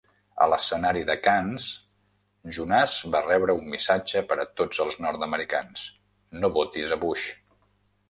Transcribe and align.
A 0.43 0.45
l'escenari 0.51 1.03
de 1.09 1.15
Cannes, 1.27 1.67
Jonas 2.57 2.97
va 3.17 3.23
rebre 3.27 3.57
un 3.61 3.69
missatge 3.75 4.25
per 4.33 4.41
a 4.41 4.49
tots 4.63 4.83
els 4.89 5.01
nord-americans: 5.07 5.89
"No 6.43 6.55
votis 6.61 6.99
a 6.99 7.03
Bush". 7.09 7.33